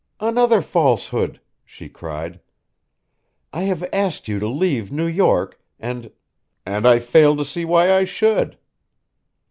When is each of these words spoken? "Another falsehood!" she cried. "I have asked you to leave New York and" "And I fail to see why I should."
"Another 0.19 0.63
falsehood!" 0.63 1.39
she 1.63 1.87
cried. 1.87 2.39
"I 3.53 3.61
have 3.65 3.87
asked 3.93 4.27
you 4.27 4.39
to 4.39 4.47
leave 4.47 4.91
New 4.91 5.05
York 5.05 5.59
and" 5.79 6.11
"And 6.65 6.87
I 6.87 6.97
fail 6.97 7.35
to 7.35 7.45
see 7.45 7.65
why 7.65 7.93
I 7.93 8.05
should." 8.05 8.57